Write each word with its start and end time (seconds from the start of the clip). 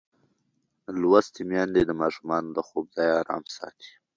لوستې 1.01 1.41
میندې 1.49 1.81
د 1.85 1.91
ماشومانو 2.01 2.49
د 2.53 2.59
خوب 2.67 2.85
ځای 2.95 3.09
ارام 3.21 3.43
ساتي. 3.55 3.89